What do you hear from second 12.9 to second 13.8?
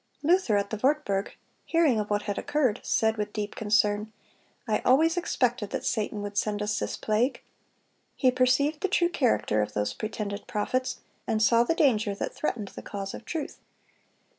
of truth.